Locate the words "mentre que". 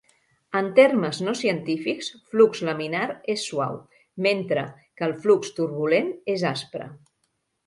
4.29-5.07